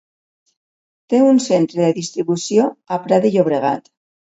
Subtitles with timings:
[1.13, 2.67] Té un centre de distribució
[2.97, 3.97] a Prat de Llobregat.